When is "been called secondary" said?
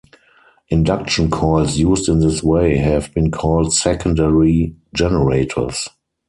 3.13-4.75